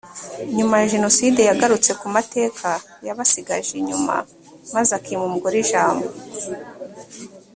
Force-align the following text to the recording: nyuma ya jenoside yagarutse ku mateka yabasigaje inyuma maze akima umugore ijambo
nyuma 0.57 0.75
ya 0.81 0.87
jenoside 0.93 1.39
yagarutse 1.49 1.91
ku 1.99 2.05
mateka 2.15 2.69
yabasigaje 3.07 3.71
inyuma 3.81 4.15
maze 4.75 4.91
akima 4.99 5.23
umugore 5.29 5.55
ijambo 5.63 6.07